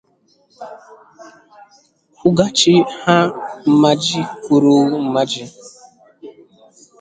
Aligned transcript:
kwụghachi 2.17 2.73
ha 3.03 3.17
mmaji 3.71 4.21
kwuru 4.43 4.75
mmaji 5.05 5.43